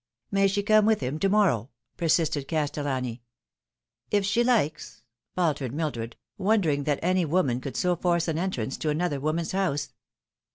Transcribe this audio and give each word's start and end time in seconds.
"May 0.31 0.47
she 0.47 0.63
come 0.63 0.87
with 0.87 0.99
him 1.01 1.19
to 1.19 1.29
morrow?" 1.29 1.69
persisted 1.97 2.47
Castellani." 2.47 3.21
If 4.17 4.25
she 4.25 4.43
likes," 4.43 5.03
faltered 5.35 5.75
Mildred, 5.75 6.15
wondering 6.39 6.85
that 6.85 6.97
any 7.03 7.23
woman 7.23 7.61
could 7.61 7.77
so 7.77 7.95
force 7.95 8.27
an 8.27 8.39
entrance 8.39 8.77
to 8.77 8.89
another 8.89 9.19
woman's 9.19 9.51
house. 9.51 9.93